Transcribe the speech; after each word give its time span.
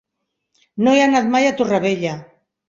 No 0.87 0.95
he 0.95 1.01
anat 1.03 1.29
mai 1.35 1.51
a 1.51 1.53
Torrevella. 1.61 2.17